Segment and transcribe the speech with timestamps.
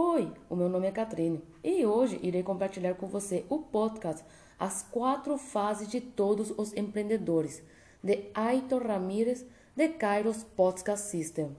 [0.00, 4.24] Oi, o meu nome é Catrine e hoje irei compartilhar com você o podcast
[4.56, 7.60] As Quatro Fases de Todos os Empreendedores,
[8.00, 11.50] de Aitor Ramírez, de Kairos Podcast System.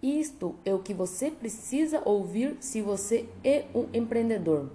[0.00, 4.70] Isto é o que você precisa ouvir se você é um empreendedor.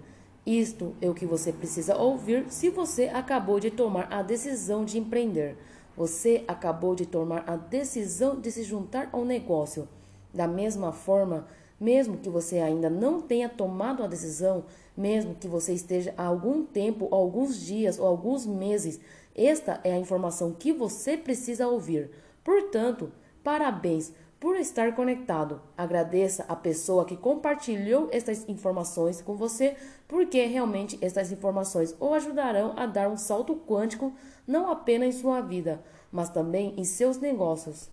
[0.45, 4.99] Isto é o que você precisa ouvir se você acabou de tomar a decisão de
[4.99, 5.55] empreender.
[5.95, 9.87] Você acabou de tomar a decisão de se juntar ao negócio.
[10.33, 11.47] Da mesma forma,
[11.79, 16.63] mesmo que você ainda não tenha tomado a decisão, mesmo que você esteja há algum
[16.65, 18.99] tempo, alguns dias ou alguns meses,
[19.35, 22.11] esta é a informação que você precisa ouvir.
[22.43, 23.11] Portanto,
[23.43, 25.61] parabéns por estar conectado.
[25.77, 29.75] Agradeça a pessoa que compartilhou estas informações com você,
[30.07, 34.13] porque realmente estas informações o ajudarão a dar um salto quântico
[34.47, 37.89] não apenas em sua vida, mas também em seus negócios.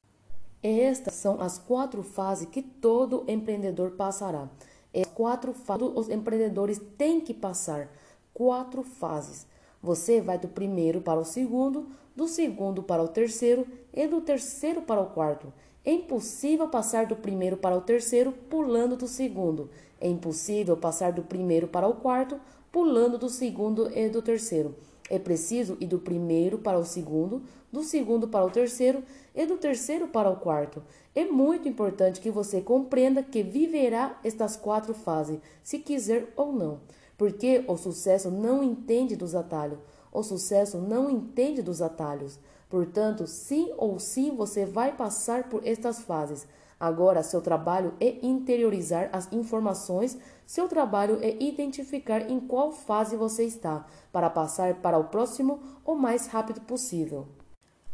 [0.63, 4.49] Estas são as quatro fases que todo empreendedor passará.
[4.95, 7.91] As quatro fases os empreendedores têm que passar.
[8.33, 9.47] Quatro fases.
[9.83, 14.83] Você vai do primeiro para o segundo, do segundo para o terceiro e do terceiro
[14.83, 15.53] para o quarto.
[15.85, 19.71] É impossível passar do primeiro para o terceiro pulando do segundo.
[20.01, 22.41] É impossível passar do primeiro para o quarto
[22.73, 24.75] pulando do segundo e do terceiro.
[25.09, 29.03] É preciso ir do primeiro para o segundo, do segundo para o terceiro
[29.37, 30.83] e do terceiro para o quarto.
[31.15, 36.81] É muito importante que você compreenda que viverá estas quatro fases, se quiser ou não,
[37.19, 39.79] porque o sucesso não entende dos atalhos.
[40.11, 42.39] O sucesso não entende dos atalhos.
[42.71, 46.47] Portanto, sim ou sim você vai passar por estas fases.
[46.79, 53.45] Agora, seu trabalho é interiorizar as informações, seu trabalho é identificar em qual fase você
[53.45, 57.27] está, para passar para o próximo o mais rápido possível.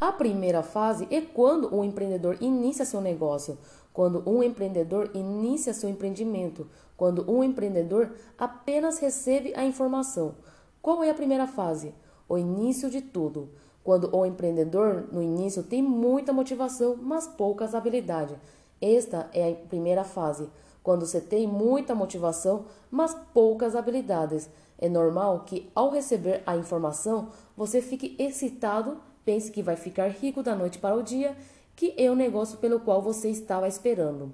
[0.03, 3.57] A primeira fase é quando o empreendedor inicia seu negócio,
[3.93, 10.35] quando um empreendedor inicia seu empreendimento, quando um empreendedor apenas recebe a informação.
[10.83, 11.95] Qual é a primeira fase?
[12.29, 13.51] O início de tudo.
[13.85, 18.37] Quando o empreendedor, no início, tem muita motivação, mas poucas habilidades.
[18.81, 20.49] Esta é a primeira fase.
[20.83, 24.51] Quando você tem muita motivação, mas poucas habilidades.
[24.77, 30.43] É normal que, ao receber a informação, você fique excitado, pense que vai ficar rico
[30.43, 31.37] da noite para o dia,
[31.75, 34.33] que é o negócio pelo qual você estava esperando.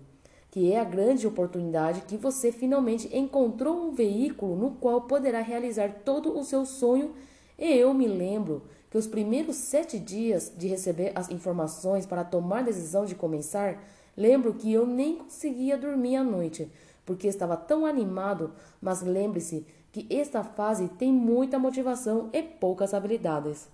[0.50, 6.03] Que é a grande oportunidade que você finalmente encontrou um veículo no qual poderá realizar
[6.04, 7.15] todo o seu sonho.
[7.59, 12.65] E eu me lembro que os primeiros sete dias de receber as informações para tomar
[12.65, 13.82] decisão de começar,
[14.16, 16.71] lembro que eu nem conseguia dormir à noite,
[17.04, 23.69] porque estava tão animado, mas lembre-se que esta fase tem muita motivação e poucas habilidades.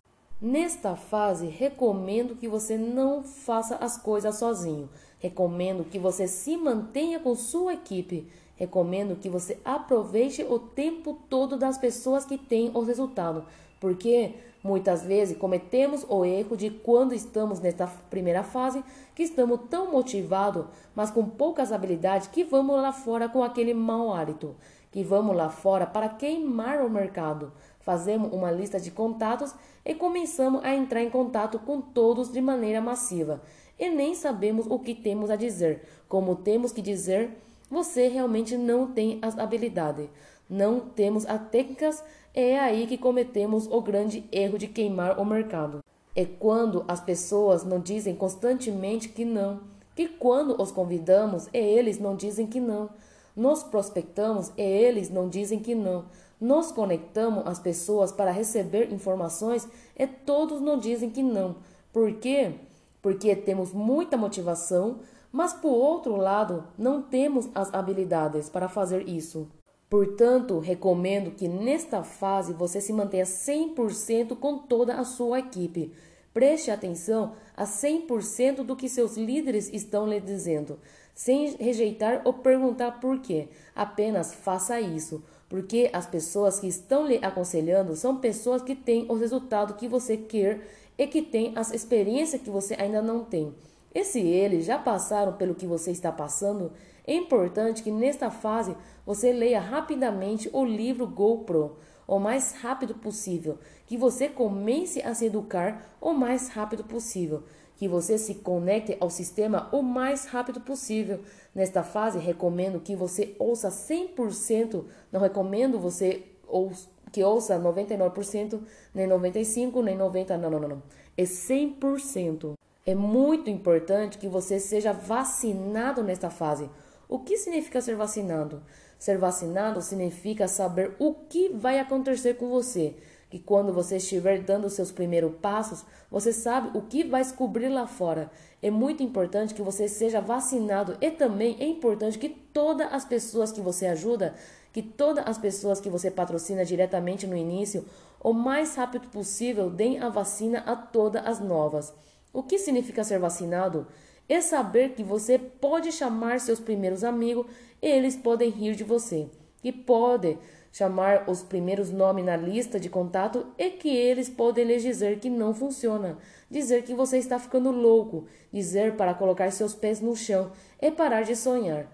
[0.46, 4.90] Nesta fase, recomendo que você não faça as coisas sozinho.
[5.18, 8.28] Recomendo que você se mantenha com sua equipe.
[8.54, 13.46] Recomendo que você aproveite o tempo todo das pessoas que têm o resultado,
[13.80, 14.34] porque
[14.64, 18.82] Muitas vezes cometemos o erro de quando estamos nesta primeira fase,
[19.14, 24.14] que estamos tão motivados, mas com poucas habilidades, que vamos lá fora com aquele mau
[24.14, 24.56] hálito,
[24.90, 27.52] que vamos lá fora para queimar o mercado.
[27.84, 32.80] Fazemos uma lista de contatos e começamos a entrar em contato com todos de maneira
[32.80, 33.42] massiva.
[33.78, 35.82] E nem sabemos o que temos a dizer.
[36.08, 37.30] Como temos que dizer,
[37.70, 40.08] você realmente não tem as habilidades.
[40.48, 42.02] Não temos as técnicas
[42.34, 45.84] é aí que cometemos o grande erro de queimar o mercado.
[46.16, 49.60] É quando as pessoas não dizem constantemente que não,
[49.94, 52.90] que quando os convidamos, é eles não dizem que não.
[53.36, 56.06] Nos prospectamos, é eles não dizem que não.
[56.44, 59.66] Nos conectamos as pessoas para receber informações,
[59.96, 61.56] e todos não dizem que não.
[61.90, 62.56] Por quê?
[63.00, 64.98] Porque temos muita motivação,
[65.32, 69.48] mas por outro lado, não temos as habilidades para fazer isso.
[69.88, 75.94] Portanto, recomendo que nesta fase você se mantenha 100% com toda a sua equipe.
[76.34, 80.78] Preste atenção a 100% do que seus líderes estão lhe dizendo,
[81.14, 83.48] sem rejeitar ou perguntar por quê.
[83.74, 89.14] Apenas faça isso, porque as pessoas que estão lhe aconselhando são pessoas que têm o
[89.14, 93.54] resultado que você quer e que têm as experiências que você ainda não tem.
[93.94, 96.72] E se eles já passaram pelo que você está passando,
[97.06, 98.76] é importante que nesta fase
[99.06, 101.76] você leia rapidamente o livro GoPro
[102.06, 107.44] o mais rápido possível, que você comece a se educar o mais rápido possível,
[107.76, 111.20] que você se conecte ao sistema o mais rápido possível.
[111.54, 116.72] Nesta fase, recomendo que você ouça 100%, não recomendo você ou
[117.12, 118.60] que ouça 99%,
[118.92, 120.82] nem 95%, nem 90%, não, não, não, não.
[121.16, 122.54] É 100%.
[122.86, 126.68] É muito importante que você seja vacinado nesta fase.
[127.08, 128.62] O que significa ser vacinado?
[128.98, 132.96] Ser vacinado significa saber o que vai acontecer com você.
[133.34, 137.84] Que quando você estiver dando seus primeiros passos, você sabe o que vai descobrir lá
[137.84, 138.30] fora.
[138.62, 143.50] É muito importante que você seja vacinado e também é importante que todas as pessoas
[143.50, 144.36] que você ajuda,
[144.72, 147.84] que todas as pessoas que você patrocina diretamente no início,
[148.20, 151.92] o mais rápido possível deem a vacina a todas as novas.
[152.32, 153.88] O que significa ser vacinado?
[154.28, 157.46] É saber que você pode chamar seus primeiros amigos
[157.82, 159.28] e eles podem rir de você.
[159.64, 160.38] E pode
[160.74, 165.30] chamar os primeiros nomes na lista de contato e que eles podem lhe dizer que
[165.30, 166.18] não funciona,
[166.50, 170.50] dizer que você está ficando louco, dizer para colocar seus pés no chão
[170.82, 171.86] e parar de sonhar.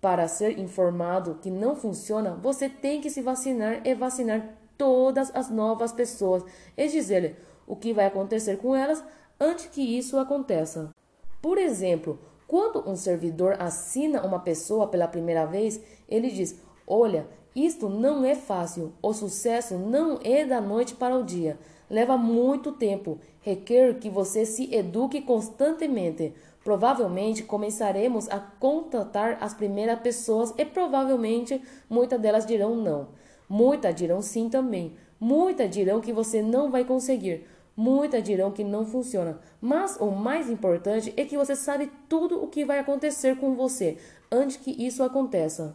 [0.00, 5.50] Para ser informado que não funciona, você tem que se vacinar e vacinar todas as
[5.50, 6.42] novas pessoas
[6.74, 7.36] e dizer
[7.66, 9.04] o que vai acontecer com elas
[9.38, 10.88] antes que isso aconteça.
[11.42, 15.78] Por exemplo, quando um servidor assina uma pessoa pela primeira vez,
[16.08, 18.92] ele diz: Olha, isto não é fácil.
[19.02, 21.58] O sucesso não é da noite para o dia.
[21.90, 23.18] Leva muito tempo.
[23.40, 26.32] Requer que você se eduque constantemente.
[26.64, 31.60] Provavelmente começaremos a contatar as primeiras pessoas e provavelmente
[31.90, 33.08] muitas delas dirão não.
[33.48, 34.94] Muitas dirão sim também.
[35.20, 37.46] Muitas dirão que você não vai conseguir.
[37.76, 42.48] Muitas dirão que não funciona, mas o mais importante é que você sabe tudo o
[42.48, 43.96] que vai acontecer com você
[44.30, 45.74] antes que isso aconteça.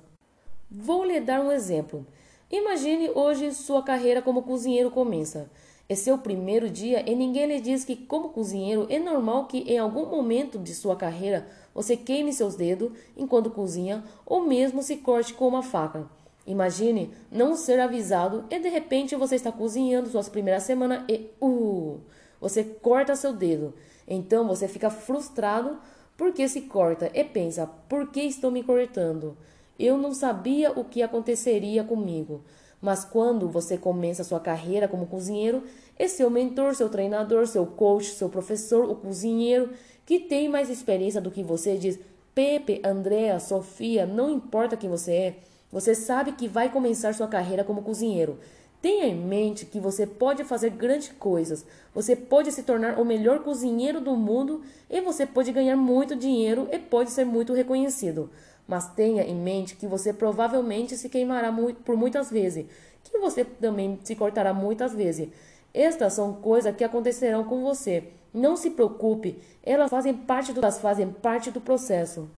[0.69, 2.05] Vou lhe dar um exemplo.
[2.51, 5.49] Imagine hoje sua carreira como cozinheiro começa.
[5.87, 9.77] É seu primeiro dia e ninguém lhe diz que, como cozinheiro, é normal que em
[9.77, 15.33] algum momento de sua carreira você queime seus dedos enquanto cozinha ou mesmo se corte
[15.33, 16.05] com uma faca.
[16.45, 22.01] Imagine não ser avisado e de repente você está cozinhando suas primeiras semanas e uh,
[22.41, 23.73] você corta seu dedo.
[24.05, 25.79] Então você fica frustrado
[26.17, 29.37] porque se corta e pensa: por que estou me cortando?
[29.79, 32.43] Eu não sabia o que aconteceria comigo.
[32.81, 35.63] Mas quando você começa sua carreira como cozinheiro,
[35.97, 39.71] é seu mentor, seu treinador, seu coach, seu professor, o cozinheiro
[40.05, 41.99] que tem mais experiência do que você diz:
[42.35, 45.35] Pepe, Andrea, Sofia, não importa quem você é.
[45.71, 48.39] Você sabe que vai começar sua carreira como cozinheiro.
[48.81, 51.65] Tenha em mente que você pode fazer grandes coisas.
[51.95, 56.69] Você pode se tornar o melhor cozinheiro do mundo e você pode ganhar muito dinheiro
[56.71, 58.29] e pode ser muito reconhecido.
[58.67, 61.51] Mas tenha em mente que você provavelmente se queimará
[61.83, 62.65] por muitas vezes,
[63.03, 65.29] que você também se cortará muitas vezes.
[65.73, 68.11] Estas são coisas que acontecerão com você.
[68.33, 72.29] Não se preocupe, elas fazem parte do, elas fazem parte do processo.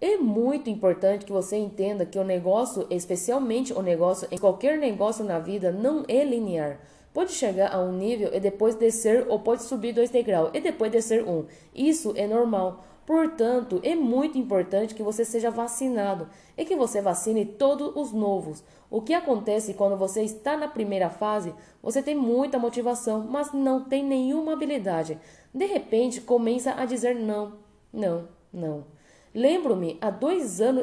[0.00, 5.24] É muito importante que você entenda que o negócio, especialmente o negócio, em qualquer negócio
[5.24, 6.78] na vida, não é linear.
[7.12, 10.92] Pode chegar a um nível e depois descer, ou pode subir dois degraus e depois
[10.92, 11.46] descer um.
[11.74, 12.84] Isso é normal.
[13.04, 18.62] Portanto, é muito importante que você seja vacinado e que você vacine todos os novos.
[18.88, 21.52] O que acontece quando você está na primeira fase?
[21.82, 25.18] Você tem muita motivação, mas não tem nenhuma habilidade.
[25.52, 27.54] De repente, começa a dizer não,
[27.92, 28.97] não, não.
[29.38, 30.82] Lembro-me, há dois anos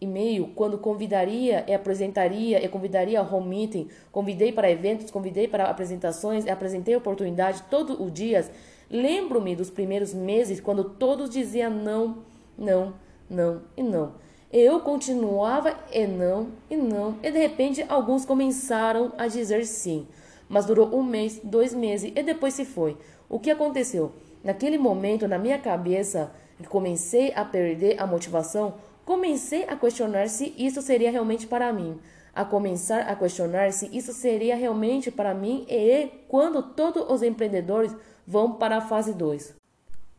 [0.00, 5.46] e meio, quando convidaria e apresentaria e convidaria a home meeting, convidei para eventos, convidei
[5.46, 8.50] para apresentações, apresentei oportunidade todos os dias.
[8.90, 12.18] Lembro-me dos primeiros meses, quando todos diziam não,
[12.58, 12.94] não,
[13.30, 14.14] não e não.
[14.52, 20.04] Eu continuava e não, e não, e de repente alguns começaram a dizer sim.
[20.48, 22.96] Mas durou um mês, dois meses e depois se foi.
[23.28, 24.10] O que aconteceu?
[24.42, 30.54] Naquele momento, na minha cabeça, e comecei a perder a motivação, comecei a questionar se
[30.56, 31.98] isso seria realmente para mim.
[32.34, 37.94] A começar a questionar se isso seria realmente para mim e quando todos os empreendedores
[38.26, 39.54] vão para a fase 2.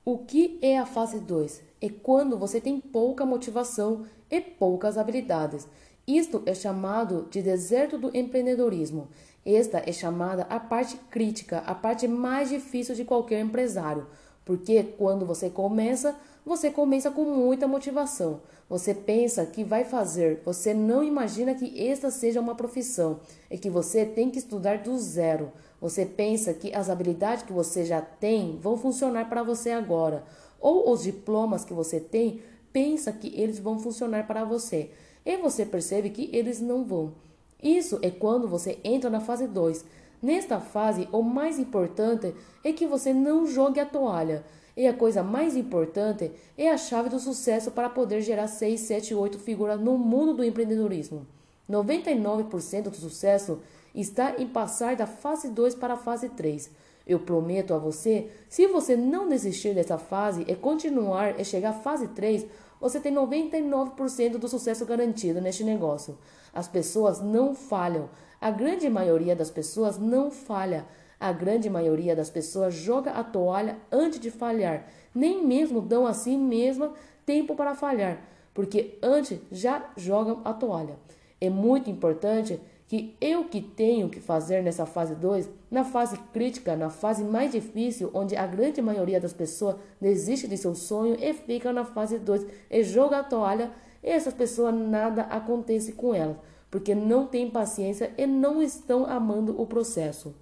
[0.05, 1.61] O que é a fase 2?
[1.81, 5.67] É quando você tem pouca motivação e poucas habilidades.
[6.07, 9.09] Isto é chamado de deserto do empreendedorismo.
[9.43, 14.07] Esta é chamada a parte crítica, a parte mais difícil de qualquer empresário.
[14.45, 18.41] Porque quando você começa, você começa com muita motivação.
[18.69, 23.69] Você pensa que vai fazer, você não imagina que esta seja uma profissão e que
[23.69, 25.51] você tem que estudar do zero.
[25.81, 30.23] Você pensa que as habilidades que você já tem vão funcionar para você agora,
[30.59, 34.91] ou os diplomas que você tem, pensa que eles vão funcionar para você.
[35.25, 37.13] E você percebe que eles não vão.
[37.61, 39.85] Isso é quando você entra na fase 2
[40.25, 44.43] Nesta fase, o mais importante é que você não jogue a toalha.
[44.75, 49.13] E a coisa mais importante é a chave do sucesso para poder gerar 6, 7,
[49.13, 51.27] 8 figuras no mundo do empreendedorismo.
[51.69, 53.59] 99% do sucesso
[53.93, 56.71] está em passar da fase 2 para a fase 3.
[57.05, 61.73] Eu prometo a você, se você não desistir dessa fase e continuar e chegar à
[61.73, 62.47] fase 3,
[62.81, 66.17] você tem 99% do sucesso garantido neste negócio.
[66.51, 68.09] As pessoas não falham.
[68.39, 70.85] A grande maioria das pessoas não falha.
[71.19, 74.87] A grande maioria das pessoas joga a toalha antes de falhar.
[75.13, 76.93] Nem mesmo dão a si mesma
[77.25, 78.21] tempo para falhar,
[78.53, 80.97] porque antes já jogam a toalha.
[81.41, 86.75] É muito importante que eu que tenho que fazer nessa fase 2, na fase crítica,
[86.75, 91.33] na fase mais difícil, onde a grande maioria das pessoas desiste de seu sonho e
[91.33, 93.71] fica na fase 2 e joga a toalha,
[94.03, 96.37] essas pessoas nada acontece com elas,
[96.75, 100.35] porque não têm paciência e não estão amando o processo.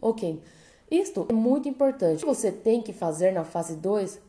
[0.00, 0.40] Ok,
[0.88, 2.18] isto é muito importante.
[2.18, 4.20] O que você tem que fazer na fase 2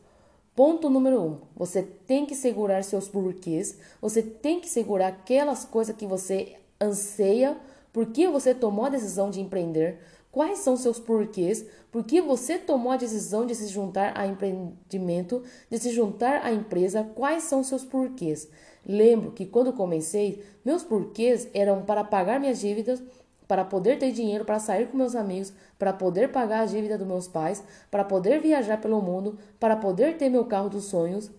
[0.56, 5.94] Ponto número um, você tem que segurar seus porquês, você tem que segurar aquelas coisas
[5.94, 7.56] que você anseia,
[7.92, 10.00] por que você tomou a decisão de empreender,
[10.32, 15.44] quais são seus porquês, por que você tomou a decisão de se juntar a empreendimento,
[15.70, 18.48] de se juntar à empresa, quais são seus porquês.
[18.84, 23.02] Lembro que quando comecei, meus porquês eram para pagar minhas dívidas,
[23.46, 27.06] para poder ter dinheiro para sair com meus amigos, para poder pagar a dívida dos
[27.06, 31.30] meus pais, para poder viajar pelo mundo, para poder ter meu carro dos sonhos.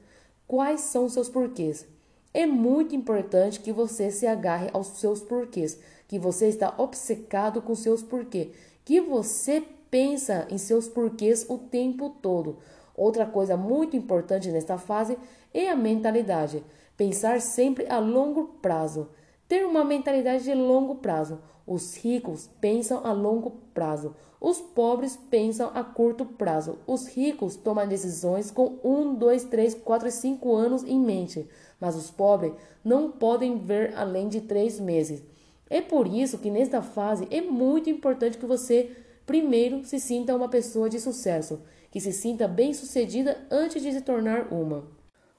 [0.48, 1.88] Quais são seus porquês?
[2.34, 7.76] É muito importante que você se agarre aos seus porquês, que você está obcecado com
[7.76, 8.50] seus porquês,
[8.84, 12.58] que você pensa em seus porquês o tempo todo.
[12.96, 15.18] Outra coisa muito importante nesta fase
[15.54, 16.64] é a mentalidade.
[16.96, 19.10] Pensar sempre a longo prazo.
[19.48, 21.40] Ter uma mentalidade de longo prazo.
[21.66, 24.16] Os ricos pensam a longo prazo.
[24.40, 26.80] Os pobres pensam a curto prazo.
[26.86, 31.48] Os ricos tomam decisões com um, dois, três, quatro e cinco anos em mente
[31.84, 35.22] mas os pobres não podem ver além de três meses.
[35.70, 38.90] É por isso que nesta fase é muito importante que você
[39.26, 41.60] primeiro se sinta uma pessoa de sucesso,
[41.92, 44.88] que se sinta bem-sucedida antes de se tornar uma.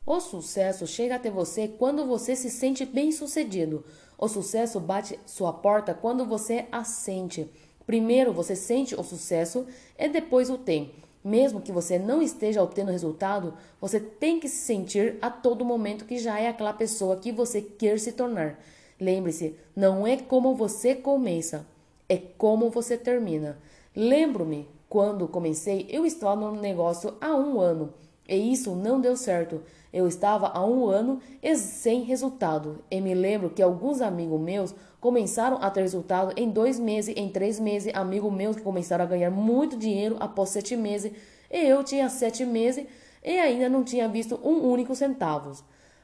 [0.06, 3.82] O sucesso chega até você quando você se sente bem-sucedido.
[4.18, 7.50] O sucesso bate sua porta quando você a sente.
[7.86, 9.66] Primeiro você sente o sucesso
[9.98, 10.92] e depois o tem.
[11.24, 16.04] Mesmo que você não esteja obtendo resultado, você tem que se sentir a todo momento
[16.04, 18.62] que já é aquela pessoa que você quer se tornar.
[19.00, 21.66] Lembre-se, não é como você começa,
[22.10, 23.58] é como você termina.
[23.96, 27.94] Lembro-me, quando comecei, eu estava no negócio há um ano
[28.28, 29.62] e isso não deu certo.
[29.94, 31.20] Eu estava há um ano
[31.54, 32.80] sem resultado.
[32.90, 37.28] E me lembro que alguns amigos meus começaram a ter resultado em dois meses, em
[37.28, 37.94] três meses.
[37.94, 41.12] Amigos meus que começaram a ganhar muito dinheiro após sete meses.
[41.48, 42.84] E eu tinha sete meses
[43.22, 45.62] e ainda não tinha visto um único centavo.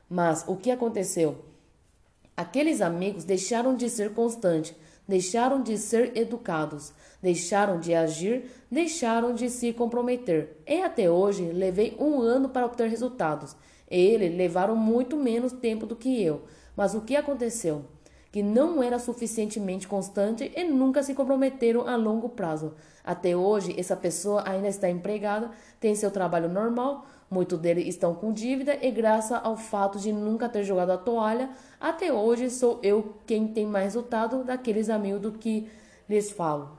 [0.08, 1.38] Mas o que aconteceu?
[2.36, 4.72] Aqueles amigos deixaram de ser constantes,
[5.06, 10.58] deixaram de ser educados, deixaram de agir, deixaram de se comprometer.
[10.64, 13.56] E até hoje levei um ano para obter resultados.
[13.90, 16.42] Eles levaram muito menos tempo do que eu.
[16.76, 17.84] Mas o que aconteceu?
[18.30, 22.74] Que não era suficientemente constante e nunca se comprometeram a longo prazo.
[23.04, 28.32] Até hoje, essa pessoa ainda está empregada, tem seu trabalho normal, muitos deles estão com
[28.32, 33.14] dívida e, graças ao fato de nunca ter jogado a toalha, até hoje sou eu
[33.26, 35.68] quem tem mais resultado daqueles amigos do que
[36.08, 36.78] lhes falo.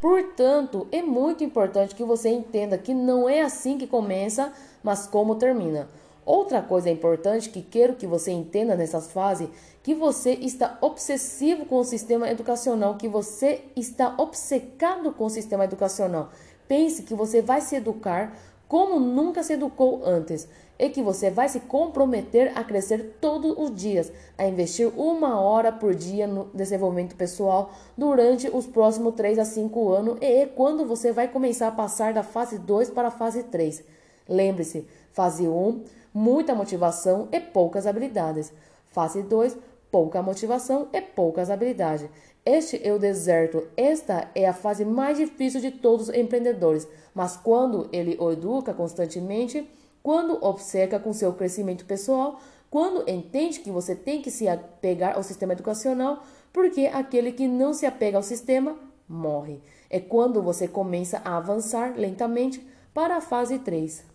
[0.00, 5.34] Portanto, é muito importante que você entenda que não é assim que começa, mas como
[5.34, 5.88] termina.
[6.28, 9.48] Outra coisa importante que quero que você entenda nessa fase,
[9.82, 15.64] que você está obsessivo com o sistema educacional, que você está obcecado com o sistema
[15.64, 16.28] educacional.
[16.68, 18.36] Pense que você vai se educar
[18.68, 20.46] como nunca se educou antes
[20.78, 25.72] e que você vai se comprometer a crescer todos os dias, a investir uma hora
[25.72, 30.84] por dia no desenvolvimento pessoal durante os próximos 3 a 5 anos e é quando
[30.84, 33.82] você vai começar a passar da fase 2 para a fase 3.
[34.28, 38.52] Lembre-se, fase 1 muita motivação e poucas habilidades.
[38.86, 39.56] Fase 2,
[39.90, 42.08] pouca motivação e poucas habilidades.
[42.44, 47.36] Este é o deserto, esta é a fase mais difícil de todos os empreendedores, mas
[47.36, 49.68] quando ele o educa constantemente,
[50.02, 55.22] quando obceca com seu crescimento pessoal, quando entende que você tem que se apegar ao
[55.22, 56.22] sistema educacional,
[56.52, 59.60] porque aquele que não se apega ao sistema morre.
[59.90, 64.07] É quando você começa a avançar lentamente para a fase 3.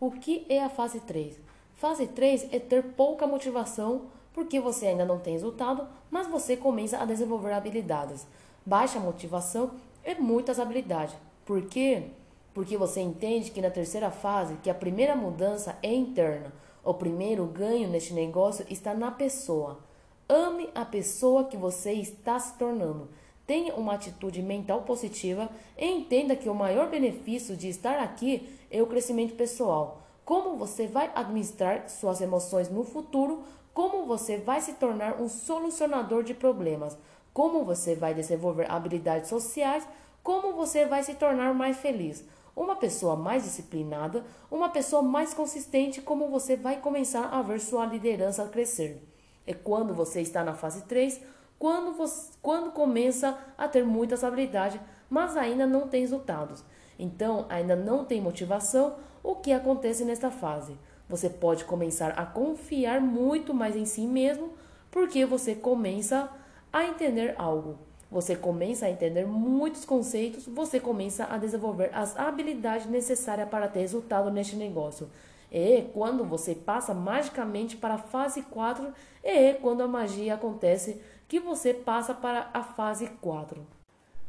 [0.00, 1.40] O que é a fase 3?
[1.74, 4.02] Fase 3 é ter pouca motivação
[4.32, 8.24] porque você ainda não tem resultado, mas você começa a desenvolver habilidades.
[8.64, 9.72] Baixa motivação
[10.04, 11.16] e muitas habilidades.
[11.44, 12.10] Por quê?
[12.54, 16.52] Porque você entende que na terceira fase, que a primeira mudança é interna.
[16.84, 19.80] O primeiro ganho neste negócio está na pessoa.
[20.28, 23.08] Ame a pessoa que você está se tornando.
[23.48, 28.80] Tenha uma atitude mental positiva e entenda que o maior benefício de estar aqui é
[28.80, 30.02] o crescimento pessoal.
[30.28, 36.22] como você vai administrar suas emoções no futuro, como você vai se tornar um solucionador
[36.22, 36.98] de problemas,
[37.32, 39.88] como você vai desenvolver habilidades sociais,
[40.22, 42.22] como você vai se tornar mais feliz.
[42.54, 47.86] Uma pessoa mais disciplinada, uma pessoa mais consistente, como você vai começar a ver sua
[47.86, 49.02] liderança crescer.
[49.46, 51.22] É quando você está na fase 3,
[51.58, 56.64] quando, você, quando começa a ter muitas habilidades, mas ainda não tem resultados.
[56.98, 60.76] Então, ainda não tem motivação, o que acontece nesta fase?
[61.08, 64.52] Você pode começar a confiar muito mais em si mesmo,
[64.90, 66.30] porque você começa
[66.72, 67.78] a entender algo.
[68.10, 73.80] Você começa a entender muitos conceitos, você começa a desenvolver as habilidades necessárias para ter
[73.80, 75.10] resultado neste negócio.
[75.52, 81.38] E quando você passa magicamente para a fase 4, é quando a magia acontece que
[81.38, 83.64] você passa para a fase 4.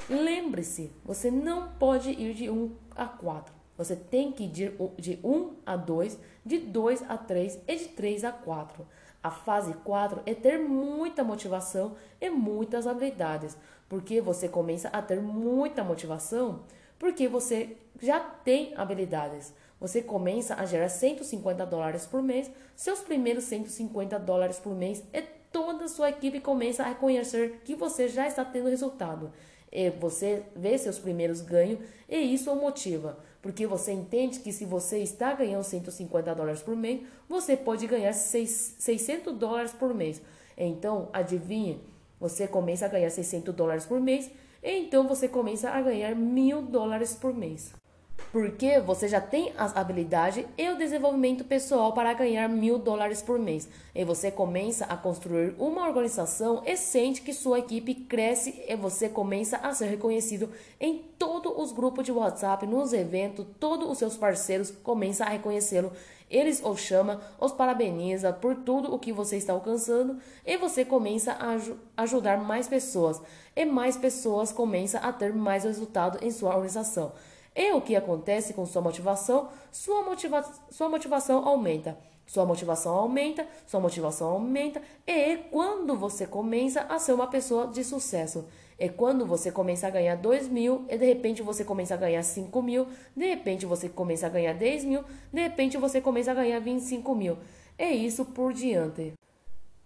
[0.09, 3.53] Lembre-se, você não pode ir de 1 a 4.
[3.77, 8.25] Você tem que ir de 1 a 2, de 2 a 3 e de 3
[8.25, 8.85] a 4.
[9.23, 15.21] A fase 4 é ter muita motivação e muitas habilidades, porque você começa a ter
[15.21, 16.63] muita motivação,
[16.97, 19.53] porque você já tem habilidades.
[19.79, 25.21] Você começa a gerar 150 dólares por mês, seus primeiros 150 dólares por mês, e
[25.51, 29.31] toda a sua equipe começa a reconhecer que você já está tendo resultado.
[29.71, 34.65] E você vê seus primeiros ganhos e isso o motiva, porque você entende que se
[34.65, 40.21] você está ganhando 150 dólares por mês, você pode ganhar 600 dólares por mês.
[40.57, 41.79] Então, adivinhe,
[42.19, 44.31] você começa a ganhar 600 dólares por mês,
[44.63, 47.78] então você começa a ganhar mil dólares por mês
[48.31, 53.39] porque você já tem as habilidades e o desenvolvimento pessoal para ganhar mil dólares por
[53.39, 53.67] mês.
[53.93, 59.09] E você começa a construir uma organização e sente que sua equipe cresce e você
[59.09, 64.15] começa a ser reconhecido em todos os grupos de WhatsApp, nos eventos, todos os seus
[64.15, 65.91] parceiros começam a reconhecê-lo.
[66.29, 71.31] Eles o chamam, os parabeniza por tudo o que você está alcançando e você começa
[71.33, 73.19] a ajudar mais pessoas
[73.55, 77.11] e mais pessoas começam a ter mais resultado em sua organização.
[77.55, 79.49] E o que acontece com sua motivação?
[79.71, 81.97] Sua, motiva sua motivação aumenta.
[82.29, 87.83] Sua motivação aumenta, sua motivação aumenta, e quando você começa a ser uma pessoa de
[87.83, 88.45] sucesso.
[88.77, 92.21] É quando você começa a ganhar 2 mil, e de repente você começa a ganhar
[92.21, 92.85] 5 mil,
[93.17, 97.15] de repente você começa a ganhar 10 mil, de repente você começa a ganhar 25
[97.15, 97.35] mil.
[97.75, 99.18] É isso por diante.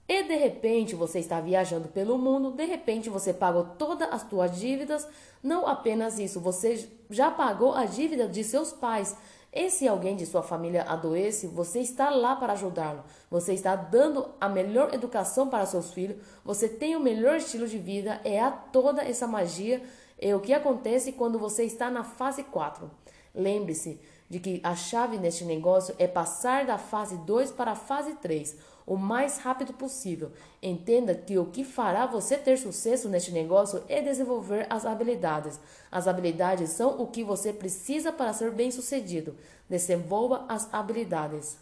[0.07, 4.59] E de repente você está viajando pelo mundo, de repente você pagou todas as suas
[4.59, 5.07] dívidas,
[5.41, 9.15] não apenas isso, você já pagou a dívida de seus pais.
[9.55, 13.03] E se alguém de sua família adoece, você está lá para ajudá-lo.
[13.29, 17.77] Você está dando a melhor educação para seus filhos, você tem o melhor estilo de
[17.77, 19.81] vida, é a toda essa magia.
[20.19, 22.89] É o que acontece quando você está na fase 4.
[23.35, 23.99] Lembre-se
[24.33, 28.57] de que a chave neste negócio é passar da fase 2 para a fase 3
[28.83, 30.31] o mais rápido possível.
[30.59, 35.59] Entenda que o que fará você ter sucesso neste negócio é desenvolver as habilidades.
[35.91, 39.35] As habilidades são o que você precisa para ser bem-sucedido.
[39.69, 41.55] Desenvolva as habilidades.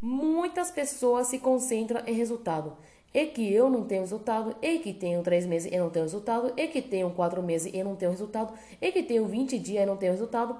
[0.00, 2.76] Muitas pessoas se concentram em resultado.
[3.12, 6.52] E que eu não tenho resultado, e que tenho três meses e não tenho resultado,
[6.56, 9.86] e que tenho quatro meses e não tenho resultado, e que tenho 20 dias e
[9.86, 10.56] não tenho resultado.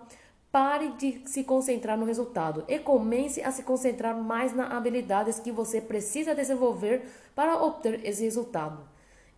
[0.54, 5.50] Pare de se concentrar no resultado e comece a se concentrar mais nas habilidades que
[5.50, 7.02] você precisa desenvolver
[7.34, 8.78] para obter esse resultado.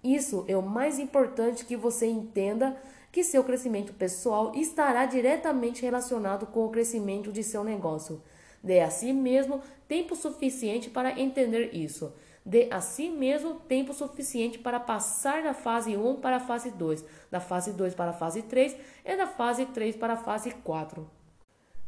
[0.05, 2.77] Isso é o mais importante que você entenda
[3.11, 8.21] que seu crescimento pessoal estará diretamente relacionado com o crescimento de seu negócio.
[8.63, 12.13] Dê a si mesmo tempo suficiente para entender isso.
[12.49, 17.05] Dê a si mesmo tempo suficiente para passar da fase 1 para a fase 2,
[17.29, 21.11] da fase 2 para a fase 3 e da fase 3 para a fase 4.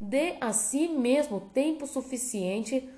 [0.00, 2.90] Dê a si mesmo tempo suficiente.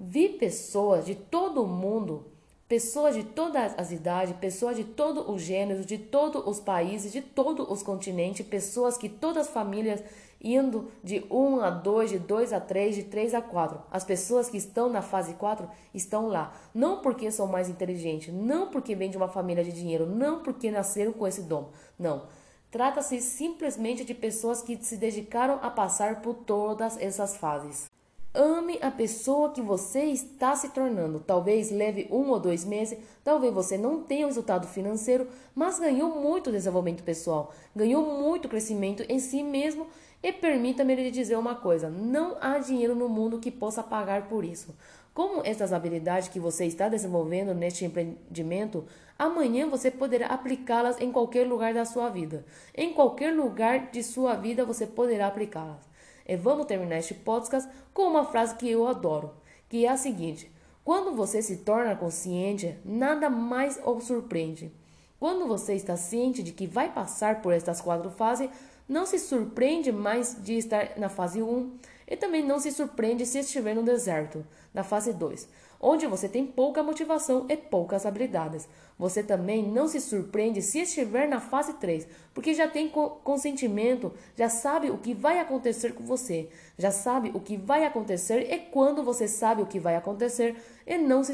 [0.00, 2.32] Vi pessoas de todo o mundo,
[2.66, 7.20] pessoas de todas as idades, pessoas de todos os gêneros, de todos os países, de
[7.20, 10.02] todos os continentes, pessoas que todas as famílias
[10.44, 13.80] indo de 1 a 2, de 2 a 3, de 3 a 4.
[13.90, 18.68] As pessoas que estão na fase 4 estão lá, não porque são mais inteligentes, não
[18.68, 21.70] porque vêm de uma família de dinheiro, não porque nasceram com esse dom.
[21.98, 22.24] Não.
[22.70, 27.88] Trata-se simplesmente de pessoas que se dedicaram a passar por todas essas fases.
[28.36, 31.20] Ame a pessoa que você está se tornando.
[31.20, 36.50] Talvez leve um ou dois meses, talvez você não tenha resultado financeiro, mas ganhou muito
[36.50, 39.86] desenvolvimento pessoal, ganhou muito crescimento em si mesmo
[40.24, 44.42] e permita-me lhe dizer uma coisa: não há dinheiro no mundo que possa pagar por
[44.42, 44.74] isso.
[45.12, 48.86] Como essas habilidades que você está desenvolvendo neste empreendimento,
[49.18, 52.44] amanhã você poderá aplicá-las em qualquer lugar da sua vida.
[52.74, 55.86] Em qualquer lugar de sua vida você poderá aplicá-las.
[56.26, 59.30] E vamos terminar este podcast com uma frase que eu adoro,
[59.68, 60.50] que é a seguinte:
[60.82, 64.72] quando você se torna consciente, nada mais o surpreende.
[65.20, 68.50] Quando você está ciente de que vai passar por estas quatro fases,
[68.88, 71.72] não se surpreende mais de estar na fase 1
[72.06, 74.44] e também não se surpreende se estiver no deserto,
[74.74, 75.48] na fase 2,
[75.80, 78.68] onde você tem pouca motivação e poucas habilidades.
[78.98, 84.50] Você também não se surpreende se estiver na fase 3, porque já tem consentimento, já
[84.50, 89.02] sabe o que vai acontecer com você, já sabe o que vai acontecer e quando
[89.02, 91.32] você sabe o que vai acontecer e não se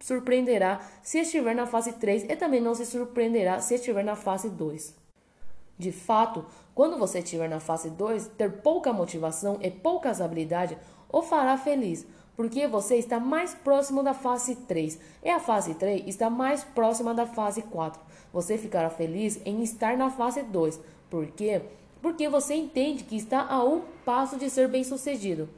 [0.00, 4.48] surpreenderá se estiver na fase 3 e também não se surpreenderá se estiver na fase
[4.48, 5.01] 2.
[5.82, 10.78] De fato, quando você estiver na fase 2, ter pouca motivação e poucas habilidades
[11.10, 16.06] o fará feliz, porque você está mais próximo da fase 3 e a fase 3
[16.06, 18.00] está mais próxima da fase 4.
[18.32, 20.78] Você ficará feliz em estar na fase 2.
[21.10, 21.62] Por quê?
[22.00, 25.48] Porque você entende que está a um passo de ser bem-sucedido.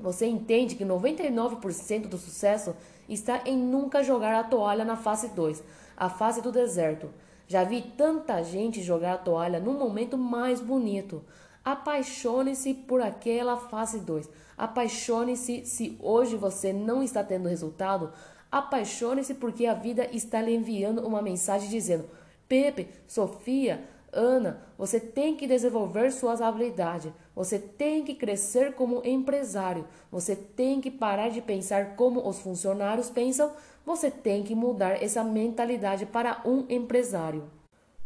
[0.00, 2.74] Você entende que 99% do sucesso
[3.08, 5.62] está em nunca jogar a toalha na fase 2,
[5.96, 7.08] a fase do deserto.
[7.50, 11.24] Já vi tanta gente jogar a toalha no momento mais bonito.
[11.64, 14.30] Apaixone-se por aquela fase 2.
[14.56, 18.12] Apaixone-se se hoje você não está tendo resultado.
[18.52, 22.08] Apaixone-se porque a vida está lhe enviando uma mensagem dizendo:
[22.48, 23.82] Pepe, Sofia,
[24.12, 27.12] Ana, você tem que desenvolver suas habilidades.
[27.34, 29.88] Você tem que crescer como empresário.
[30.12, 33.50] Você tem que parar de pensar como os funcionários pensam
[33.84, 37.44] você tem que mudar essa mentalidade para um empresário.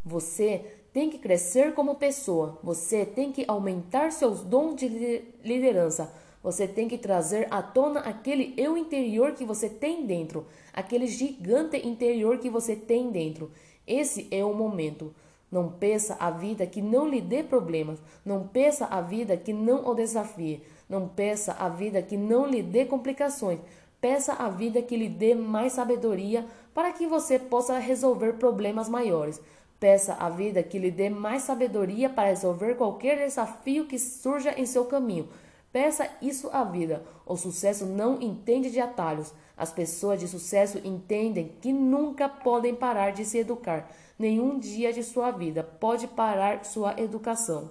[0.04, 6.68] Você tem que crescer como pessoa, você tem que aumentar seus dons de liderança, você
[6.68, 12.38] tem que trazer à tona aquele eu interior que você tem dentro, aquele gigante interior
[12.38, 13.50] que você tem dentro.
[13.86, 15.14] Esse é o momento.
[15.50, 19.86] Não peça a vida que não lhe dê problemas, não peça a vida que não
[19.86, 23.60] o desafie, não peça a vida que não lhe dê complicações,
[24.04, 29.40] Peça à vida que lhe dê mais sabedoria para que você possa resolver problemas maiores.
[29.80, 34.66] Peça à vida que lhe dê mais sabedoria para resolver qualquer desafio que surja em
[34.66, 35.26] seu caminho.
[35.72, 37.02] Peça isso à vida.
[37.24, 39.32] O sucesso não entende de atalhos.
[39.56, 43.90] As pessoas de sucesso entendem que nunca podem parar de se educar.
[44.18, 47.70] Nenhum dia de sua vida pode parar sua educação.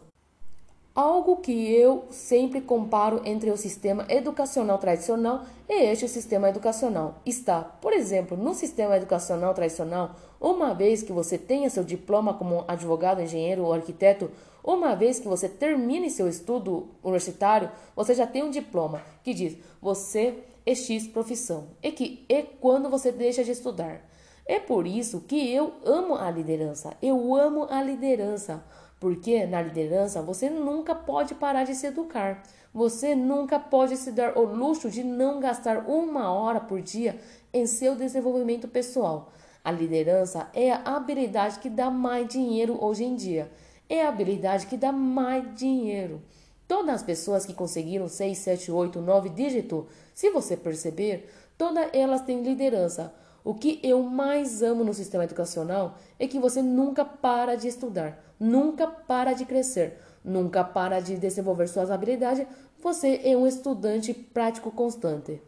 [0.95, 7.61] Algo que eu sempre comparo entre o sistema educacional tradicional e este sistema educacional está,
[7.63, 13.23] por exemplo, no sistema educacional tradicional, uma vez que você tenha seu diploma como advogado,
[13.23, 14.29] engenheiro ou arquiteto,
[14.63, 19.57] uma vez que você termine seu estudo universitário, você já tem um diploma que diz
[19.81, 23.99] você é X profissão e que é quando você deixa de estudar.
[24.45, 26.95] É por isso que eu amo a liderança.
[27.01, 28.63] Eu amo a liderança.
[29.03, 32.41] Porque na liderança você nunca pode parar de se educar.
[32.73, 37.19] Você nunca pode se dar o luxo de não gastar uma hora por dia
[37.53, 39.33] em seu desenvolvimento pessoal.
[39.61, 43.51] A liderança é a habilidade que dá mais dinheiro hoje em dia.
[43.89, 46.21] É a habilidade que dá mais dinheiro.
[46.65, 49.83] Todas as pessoas que conseguiram 6, 7, 8, 9 dígitos,
[50.15, 53.13] se você perceber, todas elas têm liderança.
[53.43, 58.17] O que eu mais amo no sistema educacional é que você nunca para de estudar,
[58.39, 62.47] nunca para de crescer, nunca para de desenvolver suas habilidades.
[62.81, 65.41] Você é um estudante prático constante.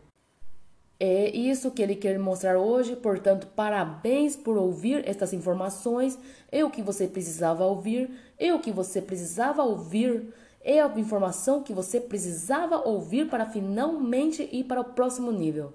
[1.00, 6.18] É isso que ele quer mostrar hoje, portanto, parabéns por ouvir estas informações.
[6.52, 11.64] É o que você precisava ouvir, é o que você precisava ouvir, é a informação
[11.64, 15.74] que você precisava ouvir para finalmente ir para o próximo nível.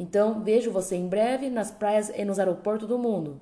[0.00, 3.38] Então, vejo você em breve nas praias e nos aeroportos do mundo.